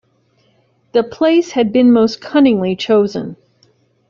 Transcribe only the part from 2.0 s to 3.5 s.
cunningly chosen.